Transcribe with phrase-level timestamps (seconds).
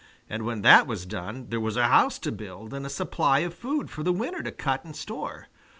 [0.27, 3.53] And when that was done there was a house to build and a supply of
[3.53, 5.47] food for the winter to cut and store.